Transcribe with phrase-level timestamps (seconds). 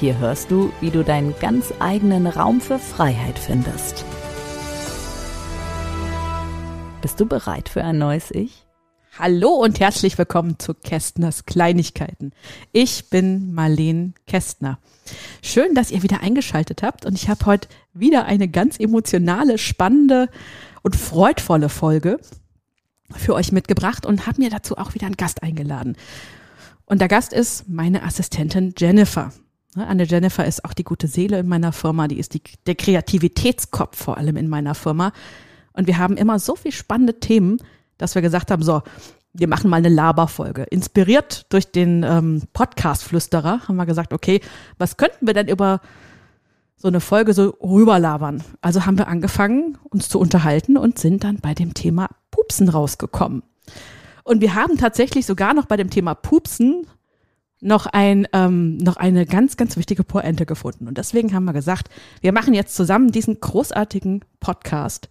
[0.00, 4.06] Hier hörst du, wie du deinen ganz eigenen Raum für Freiheit findest.
[7.02, 8.64] Bist du bereit für ein neues Ich?
[9.18, 12.32] Hallo und herzlich willkommen zu Kästners Kleinigkeiten.
[12.72, 14.78] Ich bin Marlene Kästner.
[15.42, 20.30] Schön, dass ihr wieder eingeschaltet habt und ich habe heute wieder eine ganz emotionale, spannende
[20.80, 22.18] und freudvolle Folge
[23.14, 25.98] für euch mitgebracht und habe mir dazu auch wieder einen Gast eingeladen.
[26.86, 29.30] Und der Gast ist meine Assistentin Jennifer.
[29.76, 32.74] Ne, Anne Jennifer ist auch die gute Seele in meiner Firma, die ist die, der
[32.74, 35.12] Kreativitätskopf vor allem in meiner Firma.
[35.72, 37.58] Und wir haben immer so viel spannende Themen,
[37.96, 38.82] dass wir gesagt haben, so,
[39.32, 40.64] wir machen mal eine Laberfolge.
[40.64, 44.40] Inspiriert durch den ähm, Podcast-Flüsterer haben wir gesagt, okay,
[44.78, 45.80] was könnten wir denn über
[46.76, 48.42] so eine Folge so rüberlabern?
[48.60, 53.44] Also haben wir angefangen, uns zu unterhalten und sind dann bei dem Thema Pupsen rausgekommen.
[54.24, 56.86] Und wir haben tatsächlich sogar noch bei dem Thema Pupsen
[57.60, 60.88] noch, ein, ähm, noch eine ganz, ganz wichtige Pointe gefunden.
[60.88, 61.88] Und deswegen haben wir gesagt,
[62.20, 65.08] wir machen jetzt zusammen diesen großartigen Podcast.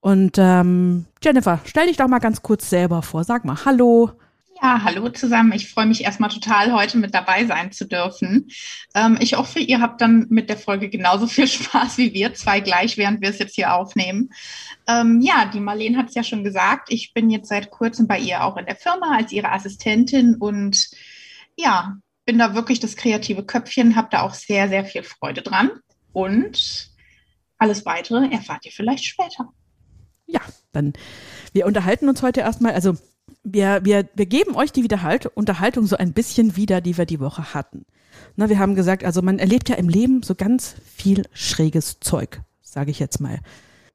[0.00, 3.24] Und ähm, Jennifer, stell dich doch mal ganz kurz selber vor.
[3.24, 4.10] Sag mal Hallo.
[4.60, 5.52] Ja, hallo zusammen.
[5.52, 8.48] Ich freue mich erstmal total, heute mit dabei sein zu dürfen.
[8.94, 12.60] Ähm, ich hoffe, ihr habt dann mit der Folge genauso viel Spaß wie wir zwei
[12.60, 14.30] gleich, während wir es jetzt hier aufnehmen.
[14.86, 16.92] Ähm, ja, die Marlene hat es ja schon gesagt.
[16.92, 20.90] Ich bin jetzt seit kurzem bei ihr auch in der Firma als ihre Assistentin und
[21.56, 25.70] ja, bin da wirklich das kreative Köpfchen, habe da auch sehr, sehr viel Freude dran.
[26.12, 26.90] Und
[27.58, 29.48] alles weitere erfahrt ihr vielleicht später.
[30.26, 30.40] Ja,
[30.72, 30.92] dann,
[31.52, 32.96] wir unterhalten uns heute erstmal, also
[33.44, 37.20] wir, wir, wir geben euch die Wiederhalt Unterhaltung so ein bisschen wieder, die wir die
[37.20, 37.84] Woche hatten.
[38.36, 42.40] Na, wir haben gesagt, also man erlebt ja im Leben so ganz viel schräges Zeug,
[42.60, 43.40] sage ich jetzt mal.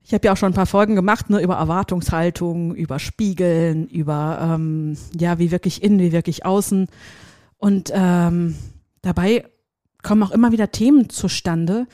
[0.04, 4.40] Ich habe ja auch schon ein paar Folgen gemacht, ne, über Erwartungshaltung, über Spiegeln, über
[4.42, 6.88] ähm, ja, wie wirklich innen, wie wirklich außen.
[7.57, 8.56] Und ähm,
[9.01, 9.45] dabei
[10.03, 11.88] kommen auch immer wieder Themen zustande,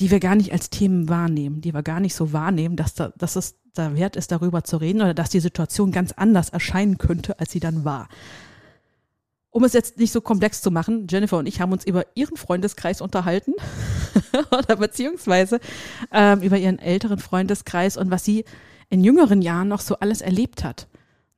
[0.00, 3.12] die wir gar nicht als Themen wahrnehmen, die wir gar nicht so wahrnehmen, dass, da,
[3.16, 6.98] dass es da wert ist, darüber zu reden oder dass die Situation ganz anders erscheinen
[6.98, 8.08] könnte, als sie dann war.
[9.50, 12.36] Um es jetzt nicht so komplex zu machen, Jennifer und ich haben uns über ihren
[12.36, 13.52] Freundeskreis unterhalten
[14.50, 15.60] oder beziehungsweise
[16.10, 18.44] ähm, über ihren älteren Freundeskreis und was sie
[18.88, 20.88] in jüngeren Jahren noch so alles erlebt hat.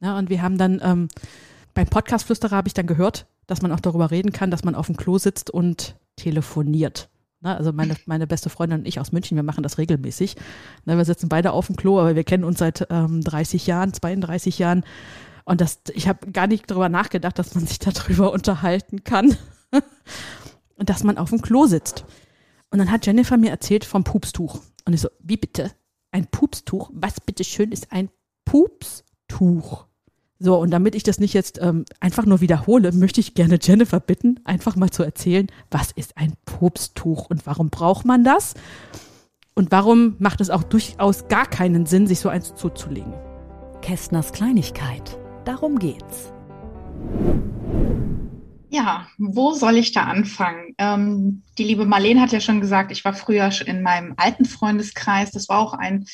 [0.00, 1.08] Ja, und wir haben dann ähm,
[1.74, 4.86] beim Podcast-Flüsterer habe ich dann gehört, dass man auch darüber reden kann, dass man auf
[4.86, 7.08] dem Klo sitzt und telefoniert.
[7.40, 10.36] Na, also meine, meine beste Freundin und ich aus München, wir machen das regelmäßig.
[10.86, 13.92] Na, wir sitzen beide auf dem Klo, aber wir kennen uns seit ähm, 30 Jahren,
[13.92, 14.82] 32 Jahren.
[15.44, 19.36] Und das, ich habe gar nicht darüber nachgedacht, dass man sich darüber unterhalten kann.
[20.76, 22.06] und dass man auf dem Klo sitzt.
[22.70, 24.60] Und dann hat Jennifer mir erzählt vom Pupstuch.
[24.86, 25.70] Und ich so, wie bitte?
[26.12, 26.90] Ein Pupstuch?
[26.94, 28.08] Was bitteschön ist ein
[28.46, 29.86] Pupstuch?
[30.44, 33.98] So, und damit ich das nicht jetzt ähm, einfach nur wiederhole, möchte ich gerne Jennifer
[33.98, 38.52] bitten, einfach mal zu erzählen, was ist ein Pupstuch und warum braucht man das?
[39.54, 43.14] Und warum macht es auch durchaus gar keinen Sinn, sich so eins zuzulegen?
[43.80, 45.18] Kästners Kleinigkeit.
[45.46, 46.30] Darum geht's.
[48.68, 50.74] Ja, wo soll ich da anfangen?
[50.76, 55.30] Ähm, die liebe Marlene hat ja schon gesagt, ich war früher in meinem alten Freundeskreis.
[55.30, 56.04] Das war auch ein,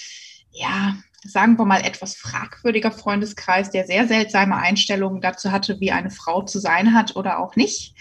[0.53, 0.95] ja,
[1.25, 6.43] sagen wir mal, etwas fragwürdiger Freundeskreis, der sehr seltsame Einstellungen dazu hatte, wie eine Frau
[6.43, 7.95] zu sein hat oder auch nicht.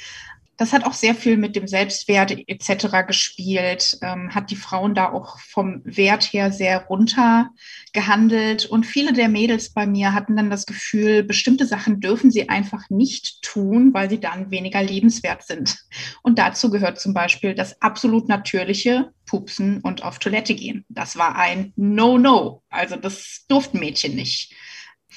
[0.60, 3.08] Das hat auch sehr viel mit dem Selbstwert etc.
[3.08, 7.52] gespielt, ähm, hat die Frauen da auch vom Wert her sehr runter
[7.94, 8.66] gehandelt.
[8.66, 12.90] Und viele der Mädels bei mir hatten dann das Gefühl, bestimmte Sachen dürfen sie einfach
[12.90, 15.78] nicht tun, weil sie dann weniger lebenswert sind.
[16.24, 20.84] Und dazu gehört zum Beispiel das absolut natürliche Pupsen und auf Toilette gehen.
[20.90, 22.64] Das war ein No-No.
[22.70, 24.54] Also das durften Mädchen nicht.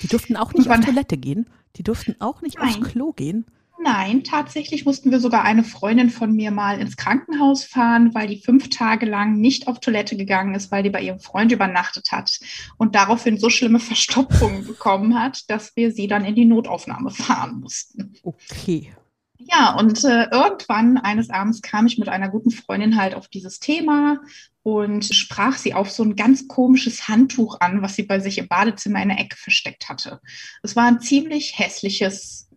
[0.02, 1.50] Die durften auch nicht auf Toilette gehen.
[1.74, 2.68] Die durften auch nicht Nein.
[2.68, 3.44] aufs Klo gehen.
[3.82, 8.40] Nein, tatsächlich mussten wir sogar eine Freundin von mir mal ins Krankenhaus fahren, weil die
[8.40, 12.38] fünf Tage lang nicht auf Toilette gegangen ist, weil die bei ihrem Freund übernachtet hat
[12.78, 17.58] und daraufhin so schlimme Verstopfungen bekommen hat, dass wir sie dann in die Notaufnahme fahren
[17.60, 18.14] mussten.
[18.22, 18.94] Okay.
[19.38, 23.58] Ja, und äh, irgendwann eines Abends kam ich mit einer guten Freundin halt auf dieses
[23.58, 24.20] Thema
[24.62, 28.46] und sprach sie auf so ein ganz komisches Handtuch an, was sie bei sich im
[28.46, 30.20] Badezimmer in der Ecke versteckt hatte.
[30.62, 32.48] Es war ein ziemlich hässliches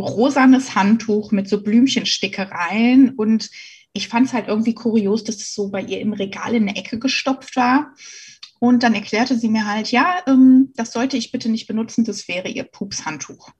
[0.00, 3.50] rosanes Handtuch mit so Blümchenstickereien und
[3.92, 6.76] ich fand es halt irgendwie kurios, dass es so bei ihr im Regal in der
[6.76, 7.94] Ecke gestopft war.
[8.58, 12.26] Und dann erklärte sie mir halt, ja, ähm, das sollte ich bitte nicht benutzen, das
[12.28, 13.50] wäre ihr Pupshandtuch.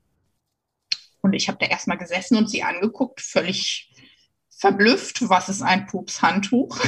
[1.21, 3.93] Und ich habe da erstmal gesessen und sie angeguckt, völlig
[4.57, 6.79] verblüfft, was ist ein Pupshandtuch?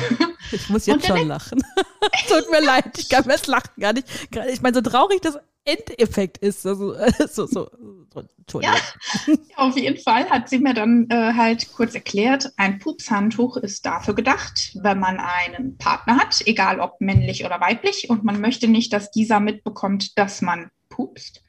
[0.53, 1.63] Ich muss jetzt schon lachen.
[2.29, 4.07] Tut mir leid, ich kann mir das Lachen gar nicht.
[4.51, 6.65] Ich meine, so traurig das Endeffekt ist.
[6.67, 6.97] Also,
[7.31, 7.71] so, so,
[8.51, 8.75] so, ja,
[9.57, 14.15] auf jeden Fall hat sie mir dann äh, halt kurz erklärt, ein Pupshandtuch ist dafür
[14.15, 18.93] gedacht, wenn man einen Partner hat, egal ob männlich oder weiblich, und man möchte nicht,
[18.93, 21.43] dass dieser mitbekommt, dass man pupst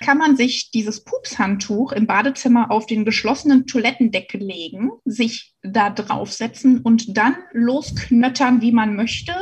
[0.00, 6.80] kann man sich dieses Pupshandtuch im Badezimmer auf den geschlossenen Toilettendeckel legen, sich da draufsetzen
[6.80, 9.32] und dann losknöttern, wie man möchte.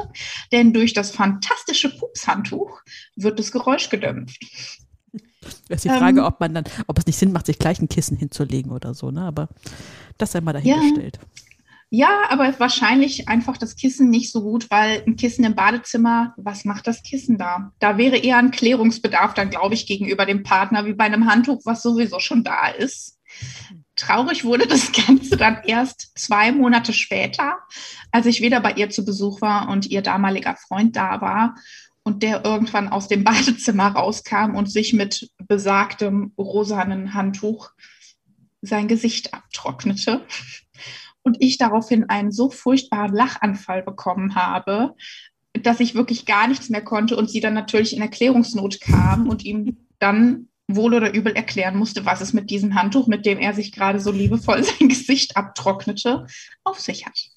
[0.52, 2.80] Denn durch das fantastische Pupshandtuch
[3.16, 4.40] wird das Geräusch gedämpft.
[5.68, 7.80] Das ist die Frage, ähm, ob man dann, ob es nicht Sinn macht, sich gleich
[7.80, 9.22] ein Kissen hinzulegen oder so, ne?
[9.22, 9.48] Aber
[10.18, 11.18] das sei mal dahingestellt.
[11.20, 11.28] Ja,
[11.96, 16.64] ja, aber wahrscheinlich einfach das Kissen nicht so gut, weil ein Kissen im Badezimmer, was
[16.64, 17.72] macht das Kissen da?
[17.78, 21.60] Da wäre eher ein Klärungsbedarf dann, glaube ich, gegenüber dem Partner, wie bei einem Handtuch,
[21.64, 23.20] was sowieso schon da ist.
[23.94, 27.58] Traurig wurde das Ganze dann erst zwei Monate später,
[28.10, 31.54] als ich wieder bei ihr zu Besuch war und ihr damaliger Freund da war
[32.04, 37.70] und der irgendwann aus dem Badezimmer rauskam und sich mit besagtem rosanen Handtuch
[38.62, 40.24] sein Gesicht abtrocknete
[41.22, 44.94] und ich daraufhin einen so furchtbaren Lachanfall bekommen habe,
[45.52, 49.44] dass ich wirklich gar nichts mehr konnte und sie dann natürlich in Erklärungsnot kam und
[49.44, 53.54] ihm dann wohl oder übel erklären musste, was es mit diesem Handtuch, mit dem er
[53.54, 56.26] sich gerade so liebevoll sein Gesicht abtrocknete,
[56.64, 57.30] auf sich hat.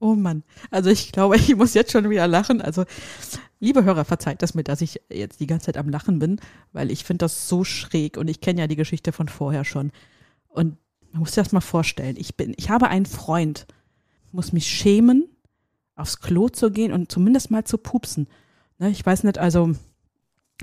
[0.00, 2.60] Oh Mann, also ich glaube, ich muss jetzt schon wieder lachen.
[2.62, 2.84] Also,
[3.60, 6.40] liebe Hörer, verzeiht das mir, dass ich jetzt die ganze Zeit am Lachen bin,
[6.72, 9.92] weil ich finde das so schräg und ich kenne ja die Geschichte von vorher schon.
[10.48, 10.76] Und
[11.12, 12.16] man muss sich das mal vorstellen.
[12.18, 13.66] Ich bin, ich habe einen Freund,
[14.32, 15.28] muss mich schämen,
[15.96, 18.28] aufs Klo zu gehen und zumindest mal zu pupsen.
[18.78, 19.72] Ne, ich weiß nicht, also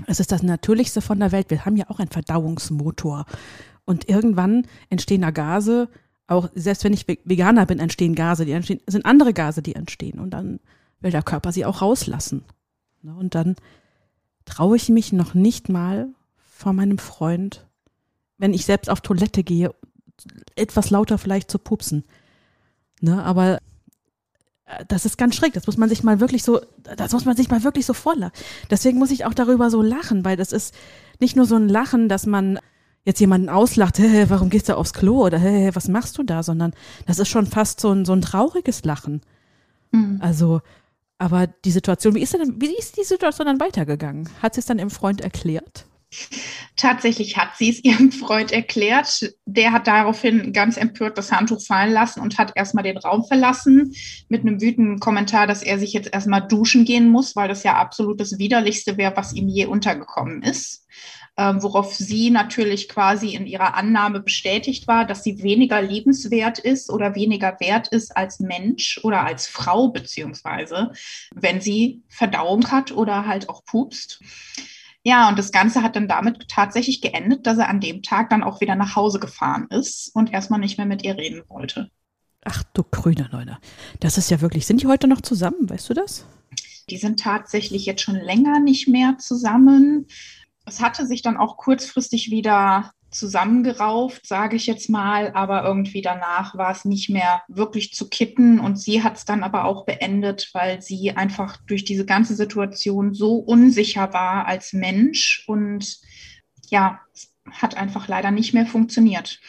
[0.06, 1.50] es ist das Natürlichste von der Welt.
[1.50, 3.26] Wir haben ja auch einen Verdauungsmotor.
[3.84, 5.88] Und irgendwann entstehen da Gase,
[6.26, 10.18] auch selbst wenn ich Veganer bin, entstehen Gase, die entstehen, sind andere Gase, die entstehen.
[10.18, 10.60] Und dann
[11.00, 12.44] will der Körper sie auch rauslassen.
[13.06, 13.54] Ne, und dann
[14.46, 17.64] traue ich mich noch nicht mal vor meinem Freund,
[18.36, 19.72] wenn ich selbst auf Toilette gehe,
[20.56, 22.02] etwas lauter vielleicht zu pupsen.
[23.00, 23.60] Ne, aber
[24.64, 25.52] äh, das ist ganz schräg.
[25.52, 26.60] Das muss man sich mal wirklich so,
[26.96, 28.32] das muss man sich mal wirklich so vorlachen.
[28.70, 30.74] Deswegen muss ich auch darüber so lachen, weil das ist
[31.20, 32.58] nicht nur so ein Lachen, dass man
[33.04, 36.42] jetzt jemanden auslacht, hey, warum gehst du aufs Klo oder hey, was machst du da,
[36.42, 36.72] sondern
[37.06, 39.20] das ist schon fast so ein, so ein trauriges Lachen.
[39.92, 40.18] Mhm.
[40.20, 40.60] Also,
[41.18, 44.28] aber die Situation, wie ist denn, wie ist die Situation dann weitergegangen?
[44.42, 45.86] Hat sie es dann im Freund erklärt?
[46.76, 49.34] Tatsächlich hat sie es ihrem Freund erklärt.
[49.44, 53.92] Der hat daraufhin ganz empört das Handtuch fallen lassen und hat erstmal den Raum verlassen
[54.28, 57.74] mit einem wütenden Kommentar, dass er sich jetzt erstmal duschen gehen muss, weil das ja
[57.74, 60.86] absolut das Widerlichste wäre, was ihm je untergekommen ist.
[61.38, 66.88] Ähm, worauf sie natürlich quasi in ihrer Annahme bestätigt war, dass sie weniger liebenswert ist
[66.88, 70.92] oder weniger wert ist als Mensch oder als Frau, beziehungsweise
[71.34, 74.20] wenn sie Verdauung hat oder halt auch pupst.
[75.02, 78.42] Ja, und das Ganze hat dann damit tatsächlich geendet, dass er an dem Tag dann
[78.42, 81.90] auch wieder nach Hause gefahren ist und erstmal nicht mehr mit ihr reden wollte.
[82.44, 83.58] Ach du grüne Neune.
[84.00, 86.26] Das ist ja wirklich, sind die heute noch zusammen, weißt du das?
[86.88, 90.06] Die sind tatsächlich jetzt schon länger nicht mehr zusammen.
[90.66, 96.56] Es hatte sich dann auch kurzfristig wieder zusammengerauft, sage ich jetzt mal, aber irgendwie danach
[96.56, 100.50] war es nicht mehr wirklich zu kitten und sie hat es dann aber auch beendet,
[100.52, 105.98] weil sie einfach durch diese ganze Situation so unsicher war als Mensch und
[106.68, 107.00] ja,
[107.50, 109.40] hat einfach leider nicht mehr funktioniert.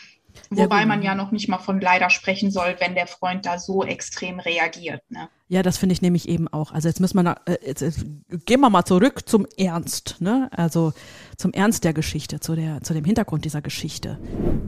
[0.49, 3.59] Wobei ja, man ja noch nicht mal von leider sprechen soll, wenn der Freund da
[3.59, 5.01] so extrem reagiert.
[5.09, 5.29] Ne?
[5.49, 6.71] Ja, das finde ich nämlich eben auch.
[6.71, 8.05] Also jetzt müssen wir, äh, jetzt, jetzt,
[8.45, 10.49] gehen wir mal zurück zum Ernst, ne?
[10.51, 10.93] Also
[11.37, 14.19] zum Ernst der Geschichte, zu, der, zu dem Hintergrund dieser Geschichte.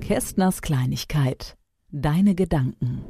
[0.02, 1.58] Kästners Kleinigkeit.
[1.92, 3.04] Deine Gedanken.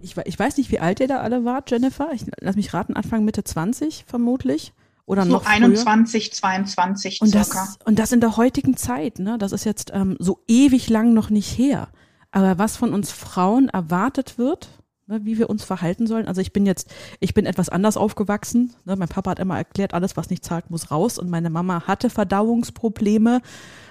[0.00, 2.10] Ich, ich weiß nicht, wie alt ihr da alle wart, Jennifer.
[2.12, 4.72] Ich lass mich raten, Anfang Mitte 20 vermutlich.
[5.06, 7.64] Oder so noch 21, 22 und circa.
[7.64, 9.38] Das, und das in der heutigen Zeit, ne?
[9.38, 11.88] Das ist jetzt ähm, so ewig lang noch nicht her.
[12.32, 14.68] Aber was von uns Frauen erwartet wird,
[15.06, 16.26] ne, wie wir uns verhalten sollen.
[16.26, 18.74] Also ich bin jetzt, ich bin etwas anders aufgewachsen.
[18.84, 18.96] Ne?
[18.96, 21.18] Mein Papa hat immer erklärt, alles, was nicht zahlt, muss raus.
[21.18, 23.40] Und meine Mama hatte Verdauungsprobleme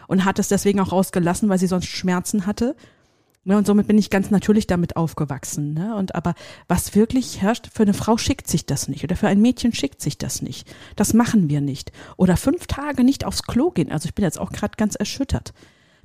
[0.08, 2.76] und hat es deswegen auch rausgelassen, weil sie sonst Schmerzen hatte.
[3.48, 5.76] Ne, und somit bin ich ganz natürlich damit aufgewachsen.
[5.76, 5.96] Ne?
[5.96, 6.34] Und aber
[6.68, 10.02] was wirklich herrscht, für eine Frau schickt sich das nicht oder für ein Mädchen schickt
[10.02, 10.68] sich das nicht.
[10.96, 11.92] Das machen wir nicht.
[12.18, 13.92] Oder fünf Tage nicht aufs Klo gehen.
[13.92, 15.54] Also ich bin jetzt auch gerade ganz erschüttert.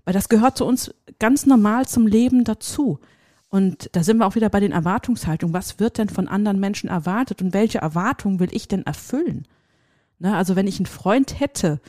[0.04, 2.98] Weil das gehört zu uns ganz normal zum Leben dazu.
[3.48, 5.54] Und da sind wir auch wieder bei den Erwartungshaltungen.
[5.54, 9.48] Was wird denn von anderen Menschen erwartet und welche Erwartungen will ich denn erfüllen?
[10.18, 11.80] Ne, also wenn ich einen Freund hätte,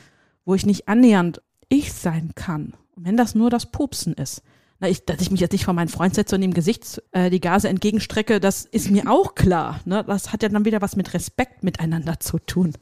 [0.46, 4.42] wo ich nicht annähernd ich sein kann, wenn das nur das Pupsen ist,
[4.82, 7.30] na, ich, dass ich mich jetzt nicht vor meinen Freund setze und ihm Gesicht äh,
[7.30, 9.80] die Gase entgegenstrecke, das ist mir auch klar.
[9.84, 10.02] Ne?
[10.04, 12.72] Das hat ja dann wieder was mit Respekt miteinander zu tun.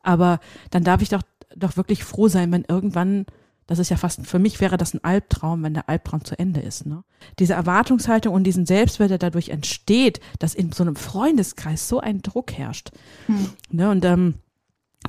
[0.00, 0.40] Aber
[0.70, 1.20] dann darf ich doch,
[1.54, 3.26] doch wirklich froh sein, wenn irgendwann
[3.66, 6.60] das ist ja fast, für mich wäre das ein Albtraum, wenn der Albtraum zu Ende
[6.60, 6.84] ist.
[6.84, 7.04] Ne?
[7.38, 12.22] Diese Erwartungshaltung und diesen Selbstwert, der dadurch entsteht, dass in so einem Freundeskreis so ein
[12.22, 12.90] Druck herrscht.
[13.26, 13.50] Hm.
[13.70, 13.90] Ne?
[13.90, 14.34] Und ähm,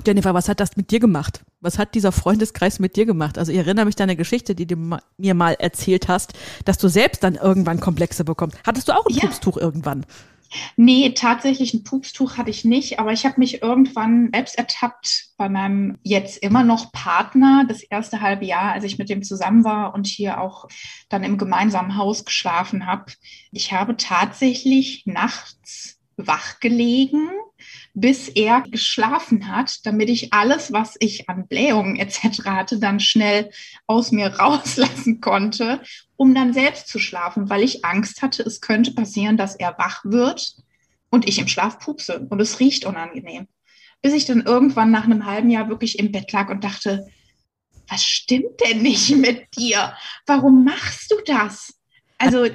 [0.06, 1.44] Jennifer, was hat das mit dir gemacht?
[1.64, 3.38] Was hat dieser Freundeskreis mit dir gemacht?
[3.38, 4.76] Also ich erinnere mich an eine Geschichte, die du
[5.16, 6.34] mir mal erzählt hast,
[6.66, 8.58] dass du selbst dann irgendwann Komplexe bekommst.
[8.66, 9.22] Hattest du auch ein ja.
[9.22, 10.04] Pupstuch irgendwann?
[10.76, 15.48] Nee, tatsächlich ein Pupstuch hatte ich nicht, aber ich habe mich irgendwann selbst ertappt bei
[15.48, 19.94] meinem jetzt immer noch Partner, das erste halbe Jahr, als ich mit dem zusammen war
[19.94, 20.68] und hier auch
[21.08, 23.06] dann im gemeinsamen Haus geschlafen habe.
[23.52, 27.30] Ich habe tatsächlich nachts wach gelegen
[27.94, 32.44] bis er geschlafen hat, damit ich alles, was ich an Blähungen etc.
[32.46, 33.50] hatte, dann schnell
[33.86, 35.80] aus mir rauslassen konnte,
[36.16, 40.04] um dann selbst zu schlafen, weil ich Angst hatte, es könnte passieren, dass er wach
[40.04, 40.56] wird
[41.10, 43.46] und ich im Schlaf pupse und es riecht unangenehm.
[44.02, 47.06] Bis ich dann irgendwann nach einem halben Jahr wirklich im Bett lag und dachte,
[47.88, 49.94] was stimmt denn nicht mit dir?
[50.26, 51.74] Warum machst du das?
[52.18, 52.46] Also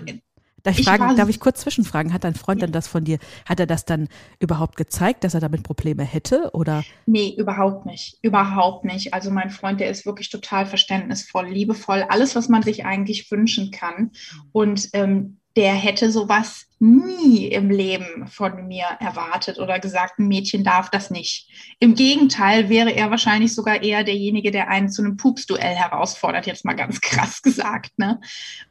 [0.64, 2.14] Darf ich, fragen, darf ich kurz zwischenfragen?
[2.14, 2.68] Hat dein Freund ja.
[2.68, 4.08] dann das von dir, hat er das dann
[4.40, 6.52] überhaupt gezeigt, dass er damit Probleme hätte?
[6.54, 6.84] Oder?
[7.06, 8.18] Nee, überhaupt nicht.
[8.22, 9.14] Überhaupt nicht.
[9.14, 13.72] Also mein Freund, der ist wirklich total verständnisvoll, liebevoll, alles, was man sich eigentlich wünschen
[13.72, 14.12] kann.
[14.52, 20.64] Und ähm, der hätte sowas nie im Leben von mir erwartet oder gesagt, ein Mädchen
[20.64, 21.50] darf das nicht.
[21.80, 26.64] Im Gegenteil wäre er wahrscheinlich sogar eher derjenige, der einen zu einem Pupsduell herausfordert, jetzt
[26.64, 27.98] mal ganz krass gesagt.
[27.98, 28.22] Ne?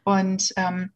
[0.05, 0.93] Und ähm,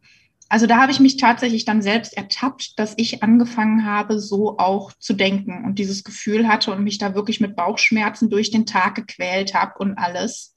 [0.53, 4.93] also da habe ich mich tatsächlich dann selbst ertappt, dass ich angefangen habe, so auch
[4.99, 8.97] zu denken und dieses Gefühl hatte und mich da wirklich mit Bauchschmerzen durch den Tag
[8.97, 10.55] gequält habe und alles.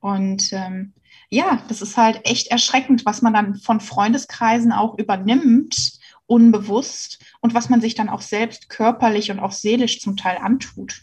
[0.00, 0.94] Und ähm,
[1.28, 7.52] ja, das ist halt echt erschreckend, was man dann von Freundeskreisen auch übernimmt, unbewusst und
[7.52, 11.02] was man sich dann auch selbst körperlich und auch seelisch zum Teil antut.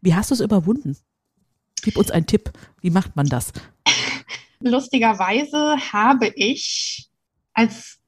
[0.00, 0.96] Wie hast du es überwunden?
[1.82, 2.52] Gib uns einen Tipp.
[2.80, 3.52] Wie macht man das?
[4.60, 7.10] Lustigerweise habe ich
[7.54, 8.00] als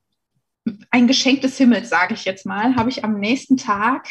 [0.91, 4.09] ein Geschenk des Himmels, sage ich jetzt mal, habe ich am nächsten Tag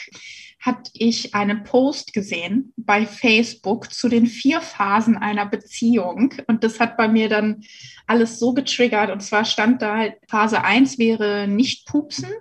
[0.66, 6.34] hatte ich einen Post gesehen bei Facebook zu den vier Phasen einer Beziehung.
[6.48, 7.64] Und das hat bei mir dann
[8.08, 9.12] alles so getriggert.
[9.12, 12.32] Und zwar stand da, Phase 1 wäre nicht pupsen,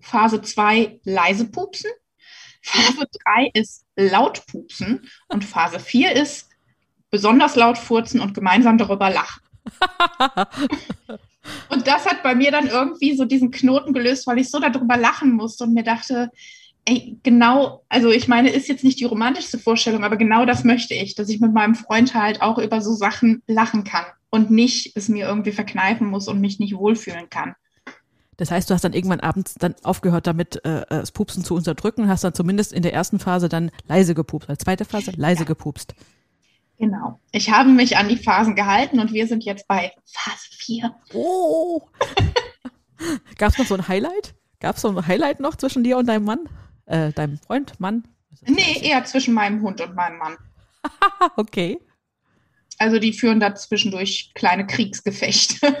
[0.00, 1.90] Phase 2 leise pupsen,
[2.62, 6.48] Phase 3 ist laut pupsen und Phase 4 ist
[7.10, 9.42] besonders laut furzen und gemeinsam darüber lachen.
[11.68, 14.96] Und das hat bei mir dann irgendwie so diesen Knoten gelöst, weil ich so darüber
[14.96, 16.30] lachen musste und mir dachte,
[16.86, 20.94] ey, genau, also ich meine, ist jetzt nicht die romantischste Vorstellung, aber genau das möchte
[20.94, 24.96] ich, dass ich mit meinem Freund halt auch über so Sachen lachen kann und nicht
[24.96, 27.54] es mir irgendwie verkneifen muss und mich nicht wohlfühlen kann.
[28.36, 31.54] Das heißt, du hast dann irgendwann abends dann aufgehört damit, äh, äh das Pupsen zu
[31.54, 35.40] unterdrücken hast dann zumindest in der ersten Phase dann leise gepupst, als zweite Phase leise
[35.40, 35.46] ja.
[35.46, 35.94] gepupst.
[36.78, 37.20] Genau.
[37.32, 40.94] Ich habe mich an die Phasen gehalten und wir sind jetzt bei Phase 4.
[41.14, 41.82] Oh!
[43.38, 44.34] Gab es noch so ein Highlight?
[44.60, 46.48] Gab es so ein Highlight noch zwischen dir und deinem Mann?
[46.86, 48.06] Äh, deinem Freund, Mann?
[48.46, 50.36] Nee, eher zwischen meinem Hund und meinem Mann.
[51.36, 51.78] okay.
[52.78, 55.76] Also die führen da zwischendurch kleine Kriegsgefechte.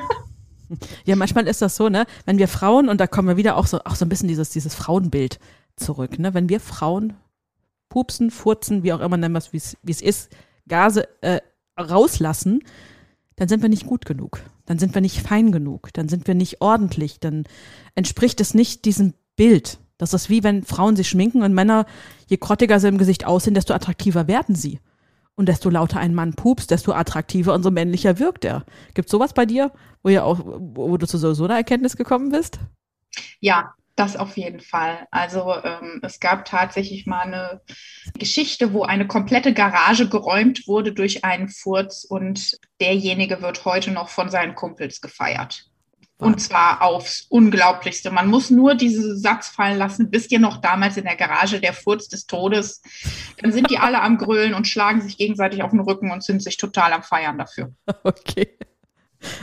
[1.04, 2.06] ja, manchmal ist das so, ne?
[2.24, 4.50] Wenn wir Frauen, und da kommen wir wieder auch so, auch so ein bisschen dieses,
[4.50, 5.38] dieses Frauenbild
[5.76, 6.32] zurück, ne?
[6.32, 7.14] Wenn wir Frauen
[7.88, 10.30] pupsen, furzen, wie auch immer nennen wir es, wie es ist,
[10.68, 11.40] Gase äh,
[11.78, 12.60] rauslassen,
[13.36, 14.40] dann sind wir nicht gut genug.
[14.64, 15.92] Dann sind wir nicht fein genug.
[15.92, 17.20] Dann sind wir nicht ordentlich.
[17.20, 17.44] Dann
[17.94, 19.78] entspricht es nicht diesem Bild.
[19.98, 21.86] Das ist wie wenn Frauen sich schminken und Männer,
[22.26, 24.80] je grottiger sie im Gesicht aussehen, desto attraktiver werden sie.
[25.34, 28.64] Und desto lauter ein Mann pupst, desto attraktiver und so männlicher wirkt er.
[28.94, 29.70] Gibt sowas bei dir,
[30.02, 32.58] wo ja auch, wo du zu so einer Erkenntnis gekommen bist?
[33.40, 35.08] Ja, das auf jeden Fall.
[35.10, 37.60] Also ähm, es gab tatsächlich mal eine
[38.18, 44.10] Geschichte, wo eine komplette Garage geräumt wurde durch einen Furz und derjenige wird heute noch
[44.10, 45.64] von seinen Kumpels gefeiert.
[46.18, 48.10] Und zwar aufs Unglaublichste.
[48.10, 51.74] Man muss nur diesen Satz fallen lassen, wisst ihr noch damals in der Garage der
[51.74, 52.80] Furz des Todes?
[53.42, 56.42] Dann sind die alle am Grölen und schlagen sich gegenseitig auf den Rücken und sind
[56.42, 57.72] sich total am Feiern dafür.
[58.02, 58.48] Okay.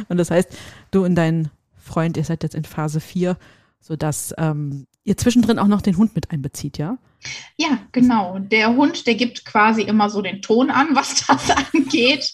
[0.08, 0.50] Und das heißt,
[0.92, 3.38] du und dein Freund, ihr seid jetzt in Phase 4
[3.84, 6.98] sodass ähm, ihr zwischendrin auch noch den Hund mit einbezieht, ja?
[7.58, 8.40] Ja, genau.
[8.40, 12.34] Der Hund, der gibt quasi immer so den Ton an, was das angeht.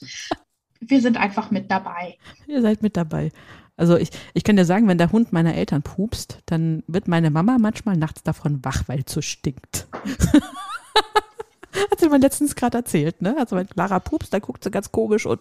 [0.80, 2.18] Wir sind einfach mit dabei.
[2.48, 3.32] Ihr seid mit dabei.
[3.76, 7.32] Also ich, ich kann dir sagen, wenn der Hund meiner Eltern pupst, dann wird meine
[7.32, 9.88] Mama manchmal nachts davon wach, weil es so stinkt.
[11.92, 13.36] Hat sie mir letztens gerade erzählt, ne?
[13.40, 15.40] Also wenn Clara pupst, dann guckt sie ganz komisch und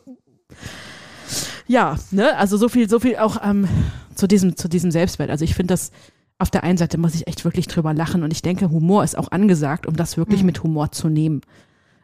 [1.66, 2.36] ja, ne?
[2.36, 3.68] Also so viel, so viel auch ähm,
[4.14, 5.30] zu diesem, zu diesem Selbstwert.
[5.30, 5.90] Also ich finde das,
[6.38, 9.18] auf der einen Seite muss ich echt wirklich drüber lachen und ich denke, Humor ist
[9.18, 10.46] auch angesagt, um das wirklich mhm.
[10.46, 11.40] mit Humor zu nehmen.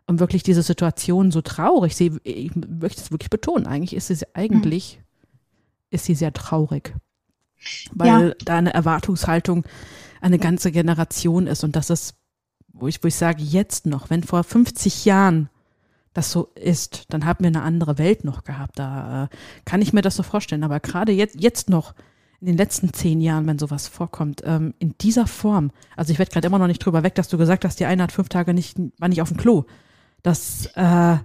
[0.07, 4.27] Um wirklich diese Situation so traurig, sie, ich möchte es wirklich betonen, eigentlich ist sie
[4.35, 5.05] eigentlich, mhm.
[5.91, 6.95] ist sie sehr traurig.
[7.93, 8.35] Weil ja.
[8.45, 9.65] da eine Erwartungshaltung
[10.21, 12.17] eine ganze Generation ist und das ist,
[12.73, 15.49] wo ich, wo ich sage, jetzt noch, wenn vor 50 Jahren
[16.15, 18.79] das so ist, dann haben wir eine andere Welt noch gehabt.
[18.79, 19.29] Da äh,
[19.65, 20.65] kann ich mir das so vorstellen.
[20.65, 21.95] Aber gerade jetzt, jetzt noch,
[22.41, 26.31] in den letzten zehn Jahren, wenn sowas vorkommt, ähm, in dieser Form, also ich werde
[26.31, 28.53] gerade immer noch nicht drüber weg, dass du gesagt hast, die eine hat fünf Tage
[28.55, 29.65] nicht, war nicht auf dem Klo.
[30.23, 31.17] Das, äh,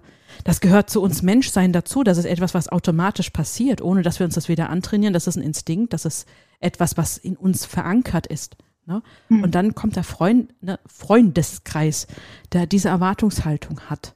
[0.43, 2.03] das gehört zu uns Menschsein dazu.
[2.03, 5.13] Das ist etwas, was automatisch passiert, ohne dass wir uns das wieder antrainieren.
[5.13, 6.27] Das ist ein Instinkt, das ist
[6.61, 8.55] etwas, was in uns verankert ist.
[8.85, 9.03] Ne?
[9.27, 9.43] Mhm.
[9.43, 12.07] Und dann kommt der Freund, ne, Freundeskreis,
[12.53, 14.15] der diese Erwartungshaltung hat.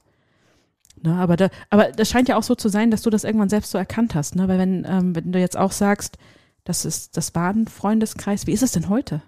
[1.04, 1.14] Ne?
[1.16, 3.70] Aber, da, aber das scheint ja auch so zu sein, dass du das irgendwann selbst
[3.70, 4.36] so erkannt hast.
[4.36, 4.48] Ne?
[4.48, 6.16] Weil wenn, ähm, wenn du jetzt auch sagst,
[6.64, 8.46] das ist das Baden-Freundeskreis.
[8.46, 9.22] Wie ist es denn heute?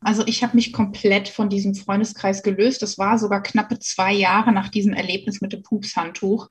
[0.00, 2.82] Also ich habe mich komplett von diesem Freundeskreis gelöst.
[2.82, 6.48] Das war sogar knappe zwei Jahre nach diesem Erlebnis mit dem Pupshandtuch,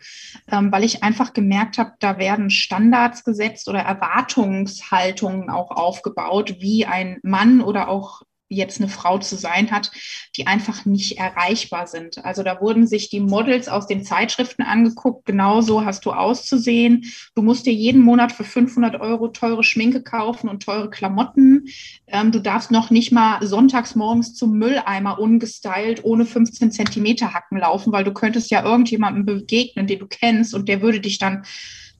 [0.51, 6.85] ähm, weil ich einfach gemerkt habe, da werden Standards gesetzt oder Erwartungshaltungen auch aufgebaut, wie
[6.85, 9.91] ein Mann oder auch jetzt eine Frau zu sein hat,
[10.35, 12.23] die einfach nicht erreichbar sind.
[12.25, 17.05] Also da wurden sich die Models aus den Zeitschriften angeguckt, genauso hast du auszusehen.
[17.35, 21.67] Du musst dir jeden Monat für 500 Euro teure Schminke kaufen und teure Klamotten.
[22.07, 27.59] Ähm, du darfst noch nicht mal sonntags morgens zum Mülleimer ungestylt ohne 15 Zentimeter Hacken
[27.59, 31.43] laufen, weil du könntest ja irgendjemandem begegnen, den du kennst und der würde dich dann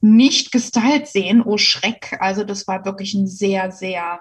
[0.00, 1.42] nicht gestylt sehen.
[1.42, 2.16] Oh Schreck.
[2.20, 4.20] Also das war wirklich ein sehr, sehr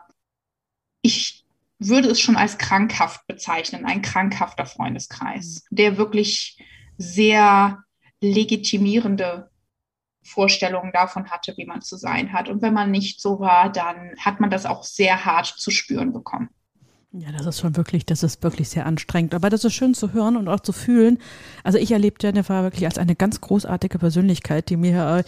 [1.02, 1.39] ich,
[1.80, 5.76] würde es schon als krankhaft bezeichnen, ein krankhafter Freundeskreis, mhm.
[5.76, 6.58] der wirklich
[6.98, 7.80] sehr
[8.22, 9.50] legitimierende
[10.22, 12.50] Vorstellungen davon hatte, wie man zu sein hat.
[12.50, 16.12] Und wenn man nicht so war, dann hat man das auch sehr hart zu spüren
[16.12, 16.50] bekommen.
[17.12, 19.34] Ja, das ist schon wirklich, das ist wirklich sehr anstrengend.
[19.34, 21.18] Aber das ist schön zu hören und auch zu fühlen.
[21.64, 25.24] Also ich erlebe Jennifer wirklich als eine ganz großartige Persönlichkeit, die mir äh,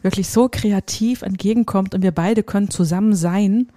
[0.00, 3.70] wirklich so kreativ entgegenkommt und wir beide können zusammen sein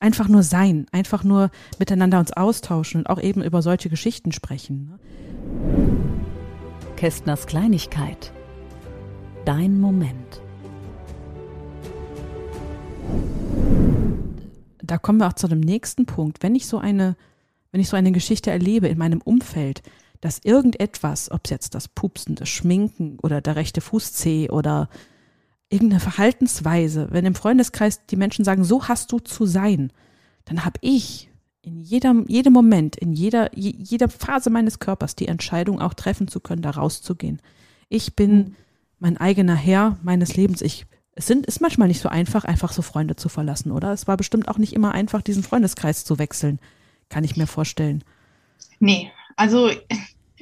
[0.00, 4.86] einfach nur sein, einfach nur miteinander uns austauschen und auch eben über solche Geschichten sprechen.
[4.90, 4.98] Ne?
[6.96, 8.32] Kästners Kleinigkeit.
[9.44, 10.40] Dein Moment.
[14.82, 16.42] Da kommen wir auch zu dem nächsten Punkt.
[16.42, 17.16] Wenn ich so eine,
[17.72, 19.82] wenn ich so eine Geschichte erlebe in meinem Umfeld,
[20.20, 24.88] dass irgendetwas, ob es jetzt das Pupsen, das Schminken oder der rechte Fußzeh oder
[25.68, 29.92] irgendeine Verhaltensweise, wenn im Freundeskreis die Menschen sagen, so hast du zu sein,
[30.44, 31.28] dann habe ich
[31.62, 36.38] in jedem, jedem Moment, in jeder, jeder Phase meines Körpers die Entscheidung auch treffen zu
[36.38, 37.42] können, da rauszugehen.
[37.88, 38.56] Ich bin mhm.
[39.00, 40.62] mein eigener Herr meines Lebens.
[40.62, 43.92] Ich, es sind, ist manchmal nicht so einfach, einfach so Freunde zu verlassen, oder?
[43.92, 46.60] Es war bestimmt auch nicht immer einfach, diesen Freundeskreis zu wechseln.
[47.08, 48.04] Kann ich mir vorstellen.
[48.78, 49.70] Nee, also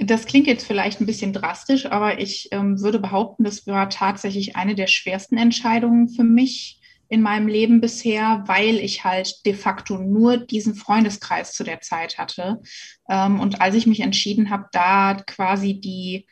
[0.07, 4.57] das klingt jetzt vielleicht ein bisschen drastisch, aber ich ähm, würde behaupten, das war tatsächlich
[4.57, 9.99] eine der schwersten Entscheidungen für mich in meinem Leben bisher, weil ich halt de facto
[9.99, 12.61] nur diesen Freundeskreis zu der Zeit hatte.
[13.09, 16.27] Ähm, und als ich mich entschieden habe, da quasi die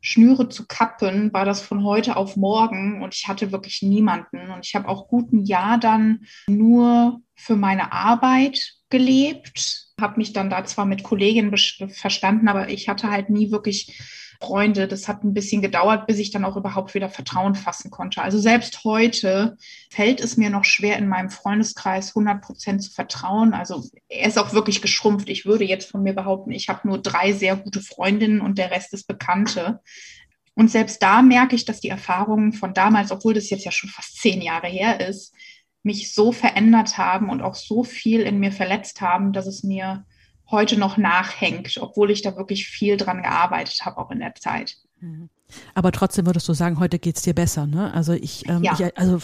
[0.00, 4.50] Schnüre zu kappen, war das von heute auf morgen und ich hatte wirklich niemanden.
[4.50, 10.50] Und ich habe auch guten Jahr dann nur für meine Arbeit gelebt, habe mich dann
[10.50, 13.98] da zwar mit Kolleginnen verstanden, aber ich hatte halt nie wirklich
[14.40, 14.86] Freunde.
[14.86, 18.22] Das hat ein bisschen gedauert, bis ich dann auch überhaupt wieder Vertrauen fassen konnte.
[18.22, 19.56] Also selbst heute
[19.90, 23.52] fällt es mir noch schwer, in meinem Freundeskreis 100 Prozent zu vertrauen.
[23.52, 25.28] Also er ist auch wirklich geschrumpft.
[25.28, 28.70] Ich würde jetzt von mir behaupten, ich habe nur drei sehr gute Freundinnen und der
[28.70, 29.80] Rest ist Bekannte.
[30.54, 33.90] Und selbst da merke ich, dass die Erfahrungen von damals, obwohl das jetzt ja schon
[33.90, 35.32] fast zehn Jahre her ist,
[35.88, 40.04] mich so verändert haben und auch so viel in mir verletzt haben, dass es mir
[40.50, 44.76] heute noch nachhängt, obwohl ich da wirklich viel dran gearbeitet habe, auch in der Zeit.
[45.00, 45.30] Mhm.
[45.74, 47.92] Aber trotzdem würdest du sagen, heute geht es dir besser, ne?
[47.94, 48.74] Also ich, ähm, ja.
[48.74, 49.18] ich, also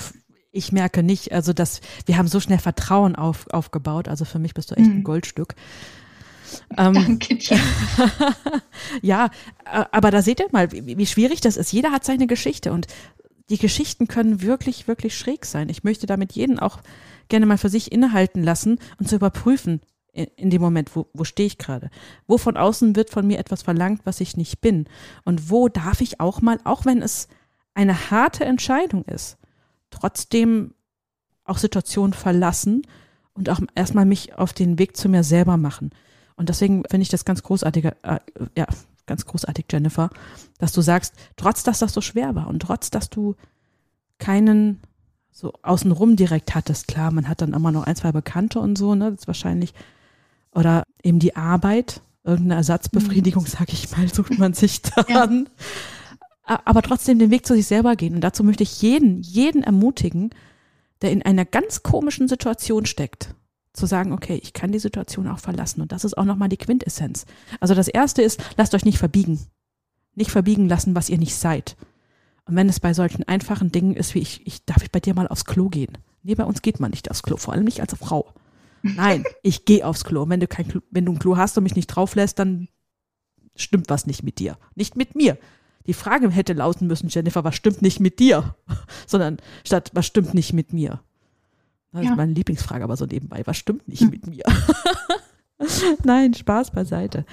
[0.52, 4.08] ich merke nicht, also dass wir haben so schnell Vertrauen auf, aufgebaut.
[4.08, 4.98] Also für mich bist du echt mhm.
[4.98, 5.54] ein Goldstück.
[6.78, 7.58] Ähm, Danke dir.
[9.02, 9.28] ja,
[9.92, 11.72] aber da seht ihr mal, wie, wie schwierig das ist.
[11.72, 12.86] Jeder hat seine Geschichte und
[13.50, 15.68] die Geschichten können wirklich, wirklich schräg sein.
[15.68, 16.78] Ich möchte damit jeden auch
[17.28, 19.80] gerne mal für sich innehalten lassen und zu überprüfen,
[20.12, 21.90] in, in dem Moment, wo, wo stehe ich gerade?
[22.26, 24.86] Wo von außen wird von mir etwas verlangt, was ich nicht bin?
[25.24, 27.28] Und wo darf ich auch mal, auch wenn es
[27.74, 29.36] eine harte Entscheidung ist,
[29.90, 30.74] trotzdem
[31.44, 32.86] auch Situationen verlassen
[33.34, 35.90] und auch erstmal mich auf den Weg zu mir selber machen.
[36.36, 38.20] Und deswegen finde ich das ganz großartig, äh,
[38.56, 38.66] ja,
[39.06, 40.10] ganz großartig, Jennifer,
[40.58, 43.36] dass du sagst, trotz dass das so schwer war und trotz dass du
[44.18, 44.80] keinen
[45.30, 48.94] so außenrum direkt hattest, klar, man hat dann immer noch ein, zwei Bekannte und so,
[48.94, 49.74] ne, das ist wahrscheinlich,
[50.52, 53.48] oder eben die Arbeit, irgendeine Ersatzbefriedigung, mhm.
[53.48, 55.48] sag ich mal, sucht man sich dann.
[56.46, 56.60] Ja.
[56.64, 58.14] Aber trotzdem den Weg zu sich selber gehen.
[58.14, 60.30] Und dazu möchte ich jeden, jeden ermutigen,
[61.00, 63.34] der in einer ganz komischen Situation steckt,
[63.74, 65.82] zu sagen, okay, ich kann die Situation auch verlassen.
[65.82, 67.26] Und das ist auch nochmal die Quintessenz.
[67.60, 69.40] Also das erste ist, lasst euch nicht verbiegen.
[70.14, 71.76] Nicht verbiegen lassen, was ihr nicht seid.
[72.46, 75.14] Und wenn es bei solchen einfachen Dingen ist, wie ich, ich darf ich bei dir
[75.14, 75.98] mal aufs Klo gehen?
[76.22, 78.32] Nee, bei uns geht man nicht aufs Klo, vor allem nicht als Frau.
[78.82, 80.22] Nein, ich gehe aufs Klo.
[80.22, 82.38] Und wenn du kein Klo, wenn du ein Klo hast und mich nicht drauf lässt,
[82.38, 82.68] dann
[83.56, 84.56] stimmt was nicht mit dir.
[84.76, 85.36] Nicht mit mir.
[85.86, 88.54] Die Frage hätte lauten müssen, Jennifer, was stimmt nicht mit dir?
[89.06, 91.02] Sondern statt, was stimmt nicht mit mir?
[91.94, 92.10] Das ja.
[92.10, 94.10] ist meine Lieblingsfrage, aber so nebenbei, was stimmt nicht hm.
[94.10, 94.42] mit mir?
[96.04, 97.24] Nein, Spaß beiseite.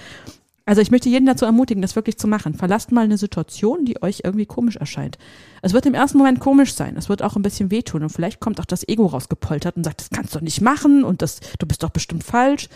[0.65, 2.53] Also ich möchte jeden dazu ermutigen, das wirklich zu machen.
[2.53, 5.17] Verlasst mal eine Situation, die euch irgendwie komisch erscheint.
[5.63, 6.95] Es wird im ersten Moment komisch sein.
[6.95, 8.03] Es wird auch ein bisschen wehtun.
[8.03, 11.23] Und vielleicht kommt auch das Ego rausgepoltert und sagt, das kannst du nicht machen und
[11.23, 12.69] das, du bist doch bestimmt falsch.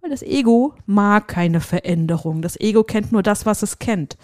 [0.00, 2.40] Weil das Ego mag keine Veränderung.
[2.40, 4.16] Das Ego kennt nur das, was es kennt.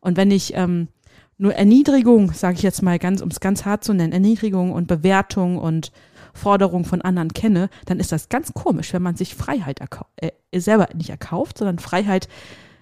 [0.00, 0.88] Und wenn ich ähm,
[1.36, 4.86] nur Erniedrigung, sage ich jetzt mal ganz, um es ganz hart zu nennen, Erniedrigung und
[4.86, 5.92] Bewertung und
[6.36, 9.80] Forderung von anderen kenne, dann ist das ganz komisch, wenn man sich Freiheit
[10.16, 12.28] äh, selber nicht erkauft, sondern Freiheit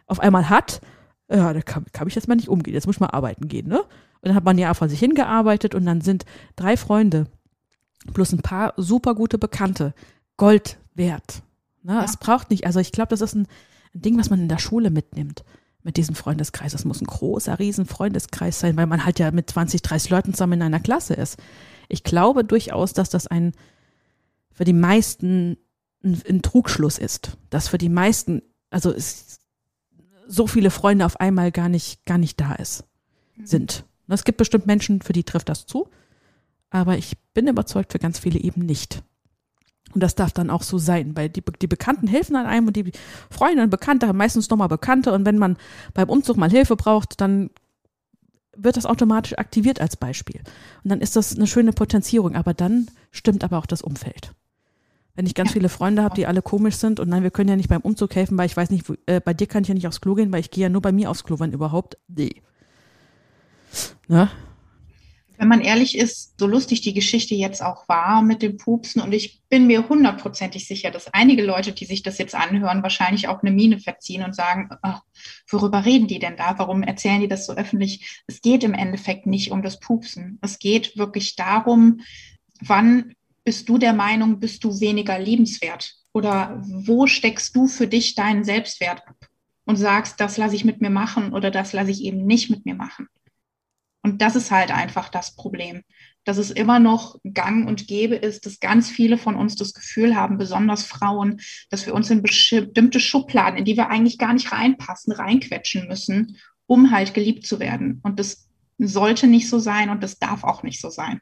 [0.06, 0.80] auf einmal hat.
[1.30, 2.74] Ja, da kann, kann ich jetzt mal nicht umgehen.
[2.74, 3.80] Jetzt muss ich mal arbeiten gehen, ne?
[3.80, 6.24] Und dann hat man ja vor sich hingearbeitet und dann sind
[6.56, 7.26] drei Freunde
[8.12, 9.94] plus ein paar super gute Bekannte
[10.36, 11.42] Gold wert.
[11.82, 11.94] Ne?
[11.94, 12.04] Ja.
[12.04, 13.46] Es braucht nicht, also ich glaube, das ist ein,
[13.94, 15.44] ein Ding, was man in der Schule mitnimmt
[15.82, 16.72] mit diesem Freundeskreis.
[16.72, 20.32] Das muss ein großer, riesen Freundeskreis sein, weil man halt ja mit 20, 30 Leuten
[20.32, 21.38] zusammen in einer Klasse ist
[21.88, 23.53] ich glaube durchaus, dass das ein
[24.53, 25.59] für die meisten
[26.05, 27.37] ein, ein Trugschluss ist.
[27.51, 29.40] Dass für die meisten, also es,
[30.27, 32.85] so viele Freunde auf einmal gar nicht, gar nicht da ist,
[33.37, 33.47] mhm.
[33.47, 33.85] sind.
[34.07, 35.88] Es gibt bestimmt Menschen, für die trifft das zu,
[36.70, 39.03] aber ich bin überzeugt, für ganz viele eben nicht.
[39.92, 42.77] Und das darf dann auch so sein, weil die, die Bekannten helfen an einem und
[42.77, 42.90] die
[43.31, 45.57] Freunde und Bekannte haben meistens nochmal Bekannte und wenn man
[45.94, 47.51] beim Umzug mal Hilfe braucht, dann
[48.56, 50.40] wird das automatisch aktiviert als Beispiel.
[50.82, 54.32] Und dann ist das eine schöne Potenzierung, aber dann stimmt aber auch das Umfeld.
[55.14, 55.54] Wenn ich ganz ja.
[55.54, 58.14] viele Freunde habe, die alle komisch sind und nein, wir können ja nicht beim Umzug
[58.16, 60.14] helfen, weil ich weiß nicht, wo, äh, bei dir kann ich ja nicht aufs Klo
[60.14, 61.98] gehen, weil ich gehe ja nur bei mir aufs Klo, wenn überhaupt.
[62.08, 62.42] Nee.
[64.08, 64.28] Ne?
[65.37, 69.12] Wenn man ehrlich ist, so lustig die Geschichte jetzt auch war mit dem Pupsen und
[69.12, 73.42] ich bin mir hundertprozentig sicher, dass einige Leute, die sich das jetzt anhören, wahrscheinlich auch
[73.42, 74.99] eine Miene verziehen und sagen, oh,
[75.49, 76.59] worüber reden die denn da?
[76.59, 78.23] Warum erzählen die das so öffentlich?
[78.27, 80.38] Es geht im Endeffekt nicht um das Pupsen.
[80.40, 82.01] Es geht wirklich darum,
[82.61, 85.94] wann bist du der Meinung, bist du weniger liebenswert?
[86.12, 89.29] Oder wo steckst du für dich deinen Selbstwert ab
[89.64, 92.64] und sagst, das lasse ich mit mir machen oder das lasse ich eben nicht mit
[92.64, 93.09] mir machen?
[94.04, 95.82] Und das ist halt einfach das Problem,
[96.24, 100.14] dass es immer noch gang und gäbe ist, dass ganz viele von uns das Gefühl
[100.14, 101.40] haben, besonders Frauen,
[101.70, 106.36] dass wir uns in bestimmte Schubladen, in die wir eigentlich gar nicht reinpassen, reinquetschen müssen,
[106.66, 108.00] um halt geliebt zu werden.
[108.02, 108.46] Und das
[108.78, 111.20] sollte nicht so sein und das darf auch nicht so sein.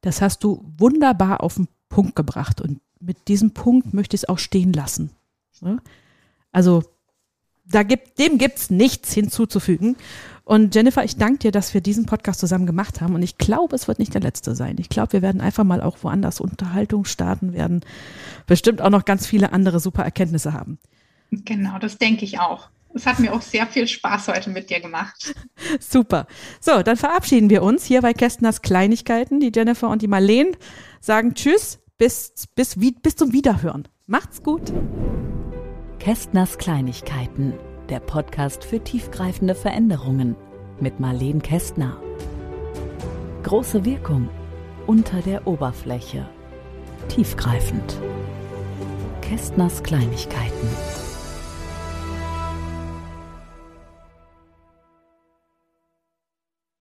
[0.00, 4.28] Das hast du wunderbar auf den Punkt gebracht und mit diesem Punkt möchte ich es
[4.28, 5.10] auch stehen lassen.
[6.50, 6.82] Also
[7.66, 9.96] da gibt, dem gibt es nichts hinzuzufügen.
[10.46, 13.16] Und Jennifer, ich danke dir, dass wir diesen Podcast zusammen gemacht haben.
[13.16, 14.76] Und ich glaube, es wird nicht der letzte sein.
[14.78, 17.80] Ich glaube, wir werden einfach mal auch woanders Unterhaltung starten werden.
[18.46, 20.78] Bestimmt auch noch ganz viele andere super Erkenntnisse haben.
[21.32, 22.68] Genau, das denke ich auch.
[22.94, 25.34] Es hat mir auch sehr viel Spaß heute mit dir gemacht.
[25.80, 26.28] Super.
[26.60, 29.40] So, dann verabschieden wir uns hier bei Kästners Kleinigkeiten.
[29.40, 30.56] Die Jennifer und die Marleen
[31.00, 33.88] sagen Tschüss, bis, bis, bis zum Wiederhören.
[34.06, 34.72] Macht's gut.
[35.98, 37.54] Kästners Kleinigkeiten
[37.88, 40.36] der Podcast für tiefgreifende Veränderungen
[40.80, 41.96] mit Marleen Kästner.
[43.42, 44.28] Große Wirkung
[44.86, 46.28] unter der Oberfläche.
[47.08, 47.98] Tiefgreifend.
[49.20, 51.05] Kästners Kleinigkeiten.